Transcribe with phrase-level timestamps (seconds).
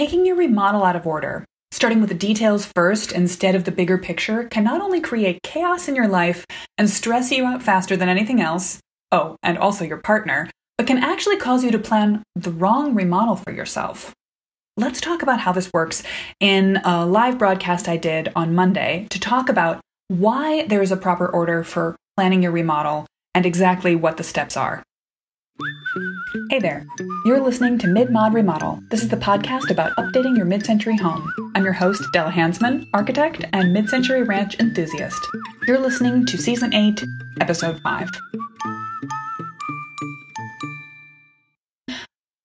[0.00, 3.98] taking your remodel out of order, starting with the details first instead of the bigger
[3.98, 6.46] picture, can not only create chaos in your life
[6.78, 8.80] and stress you out faster than anything else,
[9.12, 13.36] oh, and also your partner, but can actually cause you to plan the wrong remodel
[13.36, 14.14] for yourself.
[14.78, 16.02] Let's talk about how this works
[16.40, 20.96] in a live broadcast I did on Monday to talk about why there is a
[20.96, 23.04] proper order for planning your remodel
[23.34, 24.82] and exactly what the steps are.
[26.48, 26.86] Hey there,
[27.24, 28.80] you're listening to Mid Mod Remodel.
[28.88, 31.28] This is the podcast about updating your mid century home.
[31.56, 35.20] I'm your host, Della Hansman, architect and mid century ranch enthusiast.
[35.66, 37.02] You're listening to Season 8,
[37.40, 38.08] Episode 5.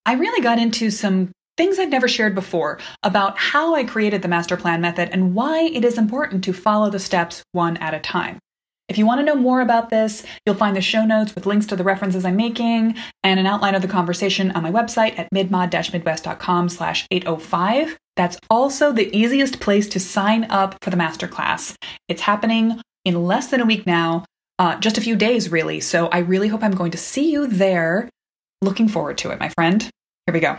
[0.08, 4.28] I really got into some things I've never shared before about how I created the
[4.28, 8.00] master plan method and why it is important to follow the steps one at a
[8.00, 8.40] time.
[8.88, 11.66] If you want to know more about this, you'll find the show notes with links
[11.68, 15.28] to the references I'm making and an outline of the conversation on my website at
[15.34, 17.98] midmod-midwest.com slash 805.
[18.16, 21.76] That's also the easiest place to sign up for the masterclass.
[22.08, 24.24] It's happening in less than a week now,
[24.60, 25.80] uh, just a few days really.
[25.80, 28.08] So I really hope I'm going to see you there.
[28.62, 29.82] Looking forward to it, my friend.
[30.28, 30.58] Here we go.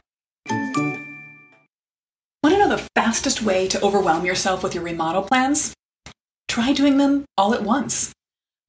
[2.42, 5.74] Want to know the fastest way to overwhelm yourself with your remodel plans?
[6.56, 8.14] Try doing them all at once.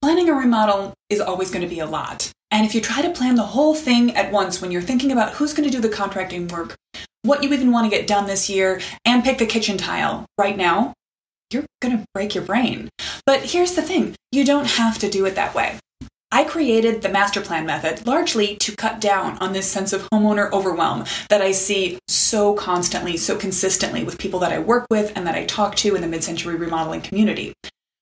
[0.02, 2.30] Planning a remodel is always going to be a lot.
[2.50, 5.32] And if you try to plan the whole thing at once when you're thinking about
[5.32, 6.76] who's going to do the contracting work,
[7.22, 10.58] what you even want to get done this year, and pick the kitchen tile right
[10.58, 10.92] now,
[11.50, 12.90] you're going to break your brain.
[13.24, 15.78] But here's the thing you don't have to do it that way.
[16.30, 20.52] I created the master plan method largely to cut down on this sense of homeowner
[20.52, 25.26] overwhelm that I see so constantly, so consistently with people that I work with and
[25.26, 27.54] that I talk to in the mid century remodeling community.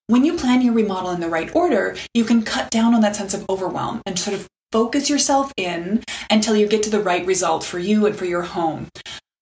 [0.08, 3.16] When you plan your remodel in the right order, you can cut down on that
[3.16, 7.26] sense of overwhelm and sort of focus yourself in until you get to the right
[7.26, 8.86] result for you and for your home.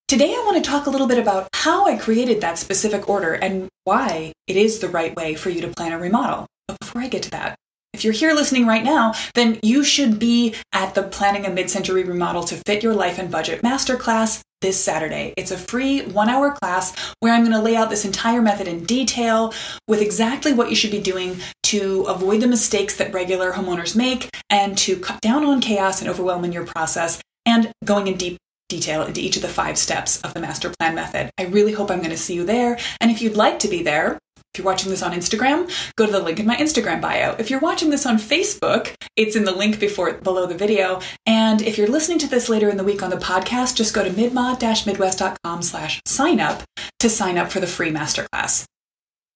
[0.09, 3.35] Today, I want to talk a little bit about how I created that specific order
[3.35, 6.47] and why it is the right way for you to plan a remodel.
[6.67, 7.57] But before I get to that,
[7.93, 12.05] if you're here listening right now, then you should be at the Planning a Mid-Century
[12.05, 15.35] Remodel to Fit Your Life and Budget Masterclass this Saturday.
[15.37, 18.67] It's a free one hour class where I'm going to lay out this entire method
[18.67, 19.53] in detail
[19.87, 24.31] with exactly what you should be doing to avoid the mistakes that regular homeowners make
[24.49, 28.39] and to cut down on chaos and overwhelm in your process and going in deep
[28.71, 31.31] detail into each of the five steps of the master plan method.
[31.39, 32.79] I really hope I'm going to see you there.
[33.03, 34.19] And if you'd like to be there,
[34.55, 37.35] if you're watching this on Instagram, go to the link in my Instagram bio.
[37.41, 41.01] If you're watching this on Facebook, it's in the link before below the video.
[41.27, 44.05] And if you're listening to this later in the week on the podcast, just go
[44.05, 46.63] to midmod-midwest.com slash sign up
[47.01, 48.65] to sign up for the free masterclass.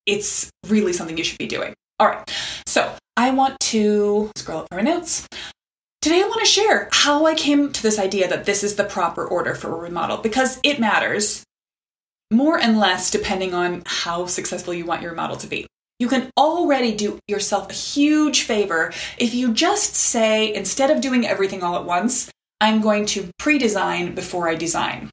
[0.06, 1.74] It's really something you should be doing.
[1.98, 2.30] All right.
[2.66, 5.26] So I want to scroll up my notes.
[6.00, 8.84] Today, I want to share how I came to this idea that this is the
[8.84, 11.42] proper order for a remodel because it matters
[12.30, 15.66] more and less depending on how successful you want your model to be.
[15.98, 21.26] You can already do yourself a huge favor if you just say, instead of doing
[21.26, 22.30] everything all at once,
[22.60, 25.10] I'm going to pre design before I design.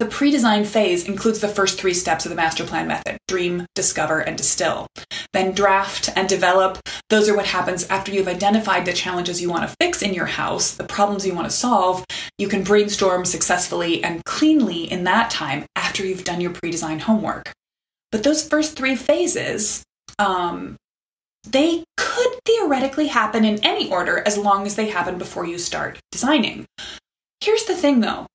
[0.00, 3.66] The pre design phase includes the first three steps of the master plan method dream,
[3.74, 4.86] discover, and distill.
[5.32, 6.78] Then draft and develop.
[7.10, 10.26] Those are what happens after you've identified the challenges you want to fix in your
[10.26, 12.04] house, the problems you want to solve.
[12.38, 15.66] You can brainstorm successfully and cleanly in that time
[15.98, 17.52] after you've done your pre design homework.
[18.12, 19.82] But those first three phases,
[20.18, 20.76] um,
[21.44, 25.98] they could theoretically happen in any order as long as they happen before you start
[26.12, 26.66] designing.
[27.40, 28.26] Here's the thing though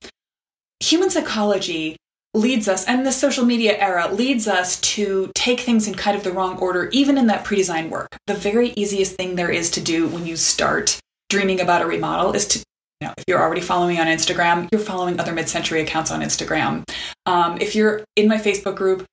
[0.82, 1.96] human psychology
[2.34, 6.24] leads us, and the social media era leads us to take things in kind of
[6.26, 8.10] the wrong order, even in that pre design work.
[8.28, 11.00] The very easiest thing there is to do when you start
[11.30, 12.64] dreaming about a remodel is to
[13.04, 16.84] know, if you're already following me on Instagram, you're following other mid-century accounts on Instagram.
[17.26, 19.06] Um, if you're in my Facebook group,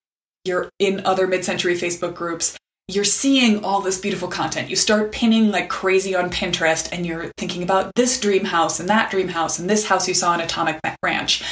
[0.45, 2.57] you're in other mid-century Facebook groups.
[2.89, 4.69] You're seeing all this beautiful content.
[4.69, 8.89] You start pinning like crazy on Pinterest, and you're thinking about this dream house and
[8.89, 11.45] that dream house and this house you saw in Atomic Ranch.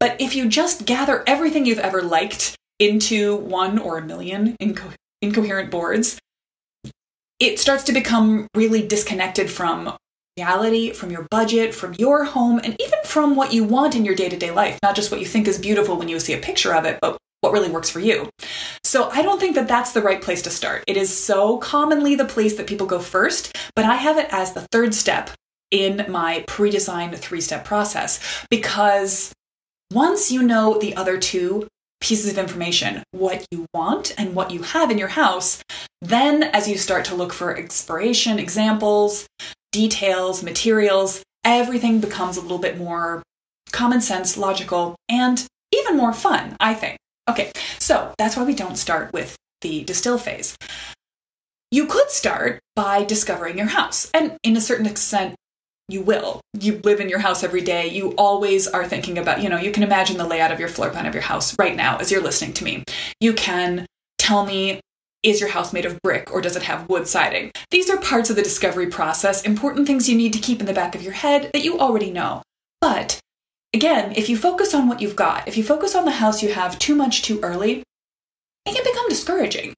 [0.00, 4.94] But if you just gather everything you've ever liked into one or a million inco-
[5.20, 6.18] incoherent boards,
[7.40, 9.96] it starts to become really disconnected from
[10.38, 14.14] reality, from your budget, from your home, and even from what you want in your
[14.14, 14.78] day to day life.
[14.82, 17.18] Not just what you think is beautiful when you see a picture of it, but
[17.40, 18.28] what really works for you.
[18.84, 20.84] So I don't think that that's the right place to start.
[20.86, 24.52] It is so commonly the place that people go first, but I have it as
[24.52, 25.30] the third step
[25.70, 28.20] in my pre designed three step process
[28.50, 29.32] because
[29.92, 31.66] once you know the other two
[32.00, 35.62] pieces of information, what you want and what you have in your house,
[36.00, 39.26] then as you start to look for inspiration, examples,
[39.78, 43.22] details, materials, everything becomes a little bit more
[43.70, 46.98] common sense, logical, and even more fun, I think.
[47.30, 50.56] Okay, so that's why we don't start with the distill phase.
[51.70, 54.10] You could start by discovering your house.
[54.12, 55.36] And in a certain extent,
[55.88, 56.40] you will.
[56.58, 57.86] You live in your house every day.
[57.86, 60.90] You always are thinking about, you know, you can imagine the layout of your floor
[60.90, 62.82] plan of your house right now as you're listening to me.
[63.20, 63.86] You can
[64.18, 64.80] tell me,
[65.30, 67.50] is your house made of brick or does it have wood siding?
[67.70, 70.72] These are parts of the discovery process, important things you need to keep in the
[70.72, 72.42] back of your head that you already know.
[72.80, 73.20] But
[73.74, 76.52] again, if you focus on what you've got, if you focus on the house you
[76.52, 77.82] have too much too early,
[78.66, 79.74] it can become discouraging.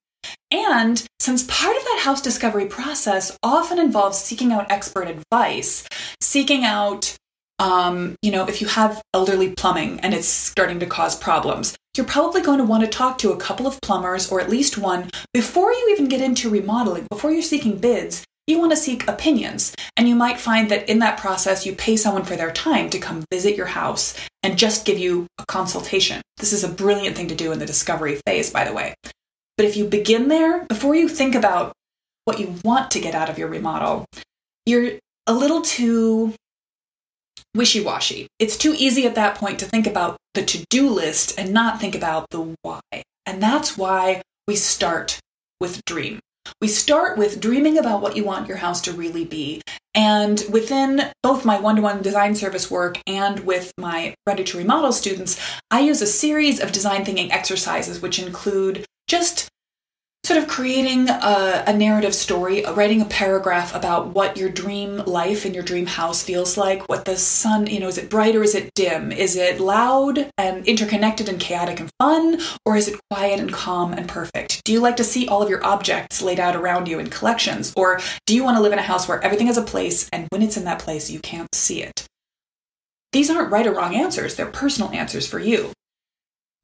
[0.50, 5.86] And since part of that house discovery process often involves seeking out expert advice,
[6.20, 7.16] seeking out,
[7.58, 12.08] um, you know, if you have elderly plumbing and it's starting to cause problems, you're
[12.08, 15.10] probably going to want to talk to a couple of plumbers or at least one
[15.34, 18.24] before you even get into remodeling, before you're seeking bids.
[18.46, 21.96] You want to seek opinions, and you might find that in that process, you pay
[21.96, 26.22] someone for their time to come visit your house and just give you a consultation.
[26.38, 28.94] This is a brilliant thing to do in the discovery phase, by the way.
[29.58, 31.74] But if you begin there, before you think about
[32.24, 34.06] what you want to get out of your remodel,
[34.64, 34.92] you're
[35.26, 36.32] a little too
[37.54, 38.26] wishy washy.
[38.38, 41.80] It's too easy at that point to think about the to do list and not
[41.80, 42.80] think about the why.
[43.26, 45.20] And that's why we start
[45.60, 46.20] with dream.
[46.60, 49.62] We start with dreaming about what you want your house to really be.
[49.94, 54.58] And within both my one to one design service work and with my Ready to
[54.58, 59.48] Remodel students, I use a series of design thinking exercises, which include just
[60.30, 64.98] sort of creating a, a, narrative story, uh, writing a paragraph about what your dream
[64.98, 68.36] life and your dream house feels like, what the sun, you know, is it bright
[68.36, 69.10] or is it dim?
[69.10, 73.92] Is it loud and interconnected and chaotic and fun, or is it quiet and calm
[73.92, 74.62] and perfect?
[74.62, 77.72] Do you like to see all of your objects laid out around you in collections,
[77.74, 80.28] or do you want to live in a house where everything has a place and
[80.30, 82.06] when it's in that place, you can't see it?
[83.10, 85.72] These aren't right or wrong answers, they're personal answers for you.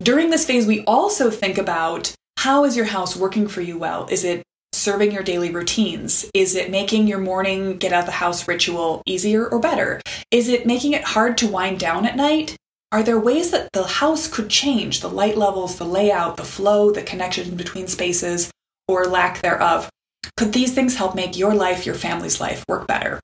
[0.00, 4.06] During this phase, we also think about how is your house working for you well?
[4.08, 4.42] Is it
[4.72, 6.30] serving your daily routines?
[6.32, 10.00] Is it making your morning get out the house ritual easier or better?
[10.30, 12.56] Is it making it hard to wind down at night?
[12.92, 16.92] Are there ways that the house could change the light levels, the layout, the flow,
[16.92, 18.50] the connection between spaces,
[18.86, 19.90] or lack thereof?
[20.36, 23.18] Could these things help make your life, your family's life work better?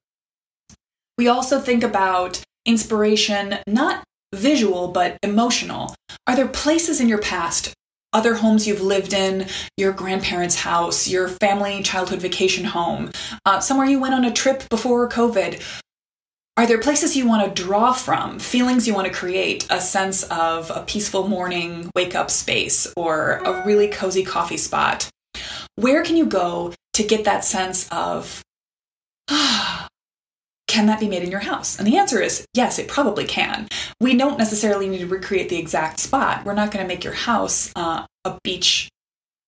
[1.17, 4.03] We also think about inspiration, not
[4.35, 5.95] visual, but emotional.
[6.27, 7.73] Are there places in your past
[8.13, 13.11] other homes you've lived in, your grandparents' house, your family childhood vacation home,
[13.45, 15.63] uh, somewhere you went on a trip before COVID.
[16.57, 20.23] Are there places you want to draw from, feelings you want to create, a sense
[20.25, 25.09] of a peaceful morning wake up space or a really cozy coffee spot?
[25.77, 28.43] Where can you go to get that sense of,
[29.31, 29.89] ah,
[30.73, 31.79] can that be made in your house?
[31.79, 33.69] And the answer is yes, it probably can.
[34.01, 36.47] We don't necessarily need to recreate the exact spot.
[36.47, 38.89] We're not going to make your house uh, a beach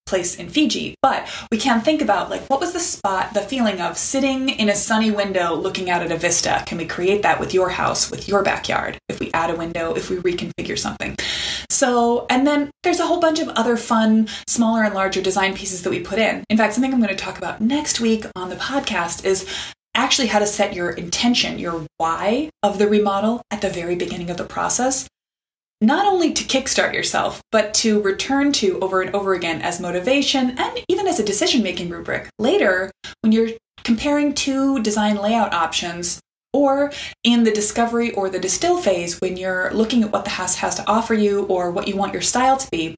[0.04, 3.80] place in Fiji, but we can think about like what was the spot, the feeling
[3.80, 6.62] of sitting in a sunny window looking out at a vista?
[6.66, 8.98] Can we create that with your house, with your backyard?
[9.08, 11.16] If we add a window, if we reconfigure something.
[11.70, 15.84] So, and then there's a whole bunch of other fun, smaller and larger design pieces
[15.84, 16.44] that we put in.
[16.50, 19.48] In fact, something I'm going to talk about next week on the podcast is
[19.94, 24.30] actually how to set your intention, your why of the remodel at the very beginning
[24.30, 25.08] of the process.
[25.80, 30.58] Not only to kickstart yourself, but to return to over and over again as motivation
[30.58, 32.90] and even as a decision making rubric later
[33.20, 33.50] when you're
[33.82, 36.20] comparing two design layout options
[36.52, 36.92] or
[37.24, 40.76] in the discovery or the distill phase when you're looking at what the house has
[40.76, 42.96] to offer you or what you want your style to be.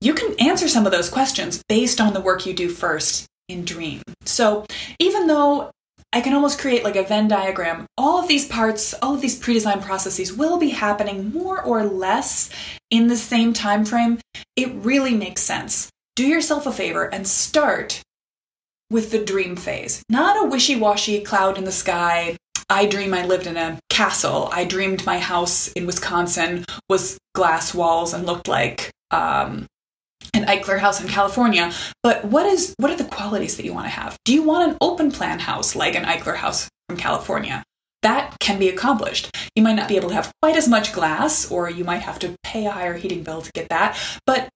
[0.00, 3.64] You can answer some of those questions based on the work you do first in
[3.64, 4.02] Dream.
[4.24, 4.66] So,
[4.98, 5.70] even though
[6.12, 7.86] I can almost create like a Venn diagram.
[7.98, 12.48] All of these parts, all of these pre-design processes will be happening more or less
[12.90, 14.18] in the same time frame.
[14.56, 15.90] It really makes sense.
[16.14, 18.02] Do yourself a favor and start
[18.90, 20.02] with the dream phase.
[20.08, 22.36] Not a wishy-washy cloud in the sky.
[22.70, 24.48] I dream I lived in a castle.
[24.52, 29.66] I dreamed my house in Wisconsin was glass walls and looked like um,
[30.46, 31.72] Eichler house in California.
[32.02, 34.16] But what is what are the qualities that you want to have?
[34.24, 37.62] Do you want an open plan house like an Eichler house from California?
[38.02, 39.30] That can be accomplished.
[39.54, 42.18] You might not be able to have quite as much glass, or you might have
[42.20, 43.98] to pay a higher heating bill to get that.
[44.26, 44.48] But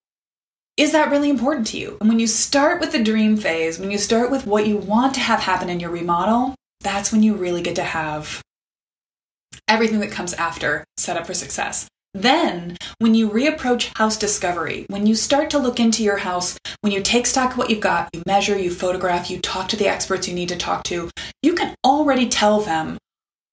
[0.77, 1.99] is that really important to you?
[2.01, 5.15] And when you start with the dream phase, when you start with what you want
[5.15, 8.41] to have happen in your remodel, that's when you really get to have
[9.69, 11.89] everything that comes after set up for success.
[12.15, 16.93] Then, when you reapproach house discovery, when you start to look into your house, when
[16.93, 19.87] you take stock of what you've got, you measure, you photograph, you talk to the
[19.87, 21.09] experts you need to talk to,
[21.43, 22.99] you can already tell them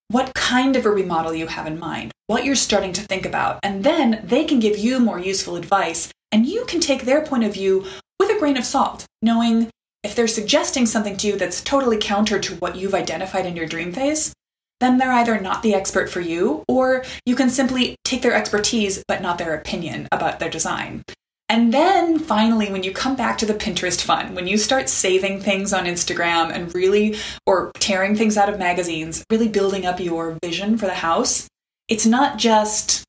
[0.08, 3.60] what kind of a remodel you have in mind, what you're starting to think about,
[3.62, 7.44] and then they can give you more useful advice and you can take their point
[7.44, 7.84] of view
[8.18, 9.70] with a grain of salt, knowing
[10.02, 13.66] if they're suggesting something to you that's totally counter to what you've identified in your
[13.66, 14.32] dream phase,
[14.80, 19.02] then they're either not the expert for you, or you can simply take their expertise
[19.08, 21.02] but not their opinion about their design.
[21.50, 25.40] And then finally, when you come back to the Pinterest fun, when you start saving
[25.40, 27.16] things on Instagram and really,
[27.46, 31.48] or tearing things out of magazines, really building up your vision for the house,
[31.88, 33.02] it's not just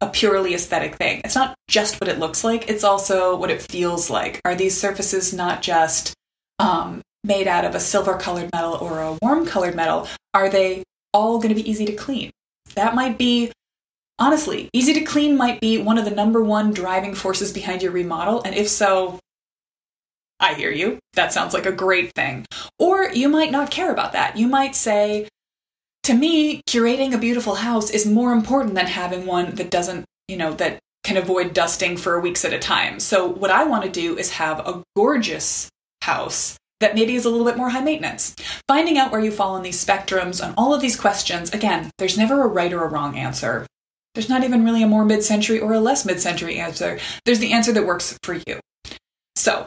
[0.00, 1.20] a purely aesthetic thing.
[1.22, 4.40] It's not just what it looks like, it's also what it feels like.
[4.46, 6.14] Are these surfaces not just
[6.58, 10.08] um, made out of a silver colored metal or a warm colored metal?
[10.32, 10.82] Are they
[11.16, 12.30] all going to be easy to clean?
[12.74, 13.50] That might be,
[14.18, 17.92] honestly, easy to clean might be one of the number one driving forces behind your
[17.92, 18.42] remodel.
[18.42, 19.18] And if so,
[20.38, 20.98] I hear you.
[21.14, 22.44] That sounds like a great thing.
[22.78, 24.36] Or you might not care about that.
[24.36, 25.28] You might say,
[26.02, 30.36] to me, curating a beautiful house is more important than having one that doesn't, you
[30.36, 33.00] know, that can avoid dusting for weeks at a time.
[33.00, 35.70] So, what I want to do is have a gorgeous
[36.02, 38.34] house that maybe is a little bit more high maintenance.
[38.68, 42.18] Finding out where you fall on these spectrums on all of these questions, again, there's
[42.18, 43.66] never a right or a wrong answer.
[44.14, 46.98] There's not even really a more mid century or a less mid century answer.
[47.24, 48.60] There's the answer that works for you.
[49.34, 49.66] So,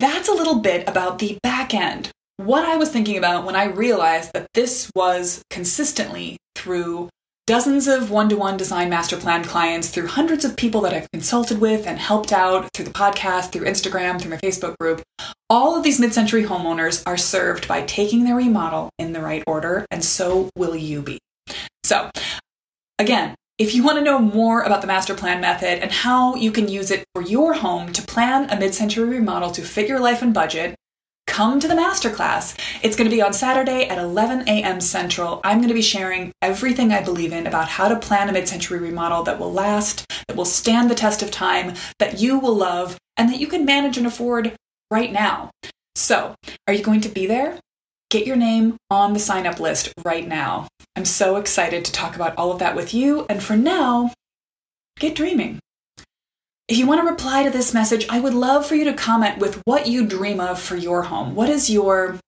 [0.00, 3.64] that's a little bit about the back end what I was thinking about when I
[3.64, 7.10] realized that this was consistently through
[7.48, 11.10] dozens of one to one design master plan clients, through hundreds of people that I've
[11.12, 15.00] consulted with and helped out through the podcast, through Instagram, through my Facebook group.
[15.48, 19.42] All of these mid century homeowners are served by taking their remodel in the right
[19.46, 21.18] order, and so will you be.
[21.84, 22.10] So,
[22.98, 26.52] again, if you want to know more about the master plan method and how you
[26.52, 30.00] can use it for your home to plan a mid century remodel to fit your
[30.00, 30.74] life and budget,
[31.28, 32.58] come to the masterclass.
[32.82, 34.80] It's going to be on Saturday at 11 a.m.
[34.80, 35.40] Central.
[35.44, 38.48] I'm going to be sharing everything I believe in about how to plan a mid
[38.48, 42.56] century remodel that will last, that will stand the test of time, that you will
[42.56, 44.56] love, and that you can manage and afford
[44.90, 45.50] right now.
[45.94, 46.34] So,
[46.66, 47.60] are you going to be there?
[48.10, 50.66] Get your name on the sign up list right now.
[50.96, 53.26] I'm so excited to talk about all of that with you.
[53.28, 54.12] And for now,
[54.98, 55.60] get dreaming.
[56.68, 59.38] If you want to reply to this message, I would love for you to comment
[59.38, 61.34] with what you dream of for your home.
[61.34, 62.18] What is your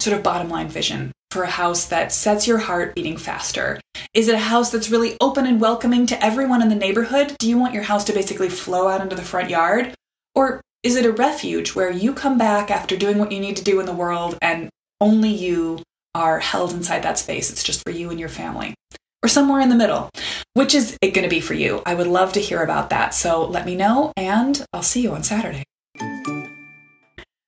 [0.00, 3.78] sort of bottom line vision for a house that sets your heart beating faster?
[4.14, 7.36] Is it a house that's really open and welcoming to everyone in the neighborhood?
[7.38, 9.92] Do you want your house to basically flow out into the front yard?
[10.34, 13.64] Or is it a refuge where you come back after doing what you need to
[13.64, 14.70] do in the world and
[15.02, 15.82] only you
[16.14, 17.50] are held inside that space?
[17.50, 18.74] It's just for you and your family
[19.22, 20.08] or somewhere in the middle.
[20.56, 21.82] Which is it going to be for you?
[21.84, 23.12] I would love to hear about that.
[23.12, 25.64] So let me know, and I'll see you on Saturday.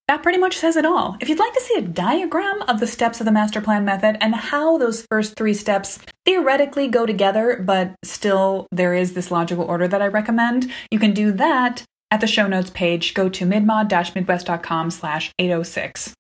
[0.09, 1.17] That pretty much says it all.
[1.19, 4.19] If you'd like to see a diagram of the steps of the master plan method
[4.21, 9.65] and how those first three steps theoretically go together, but still there is this logical
[9.65, 13.15] order that I recommend, you can do that at the show notes page.
[13.15, 16.15] Go to midmod-midwest.com slash 806.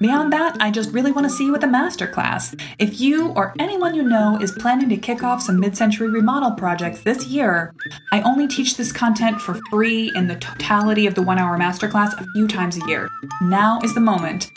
[0.00, 2.60] Beyond that, I just really want to see you at the masterclass.
[2.78, 6.52] If you or anyone you know is planning to kick off some mid century remodel
[6.52, 7.72] projects this year,
[8.12, 12.12] I only teach this content for free in the totality of the one hour masterclass
[12.20, 13.08] a few times a year.
[13.42, 14.50] Now is the moment.